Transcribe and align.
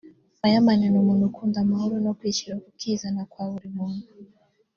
Fireman 0.37 0.81
ni 0.91 0.97
umuntu 1.01 1.23
ukunda 1.29 1.57
amahoro 1.61 1.95
no 2.05 2.11
kwishyira 2.17 2.53
ukizana 2.71 3.21
kwa 3.31 3.43
buri 3.51 3.69
muntu 3.77 4.05